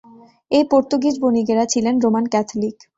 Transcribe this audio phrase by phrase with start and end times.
[0.51, 2.75] এই পর্তুগীজ বণিকেরা ছিলেন Roman Catholic.